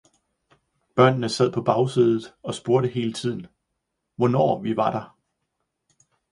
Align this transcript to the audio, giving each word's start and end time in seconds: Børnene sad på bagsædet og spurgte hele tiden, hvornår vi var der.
Børnene 0.95 1.29
sad 1.29 1.51
på 1.51 1.61
bagsædet 1.61 2.33
og 2.43 2.53
spurgte 2.55 2.87
hele 2.89 3.13
tiden, 3.13 3.47
hvornår 4.15 4.59
vi 4.61 4.75
var 4.77 4.91
der. 4.91 5.17